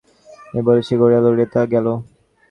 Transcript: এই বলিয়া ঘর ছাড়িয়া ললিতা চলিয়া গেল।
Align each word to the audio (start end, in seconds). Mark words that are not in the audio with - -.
এই 0.55 0.61
বলিয়া 0.65 0.83
ঘর 0.91 1.09
ছাড়িয়া 1.09 1.19
ললিতা 1.23 1.51
চলিয়া 1.53 1.71
গেল। 1.73 1.87